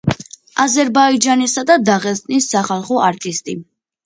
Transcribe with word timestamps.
აზერბაიჯანისა 0.63 1.65
და 1.71 1.75
დაღესტნის 1.91 2.49
სახალხო 2.55 2.99
არტისტი. 3.11 3.57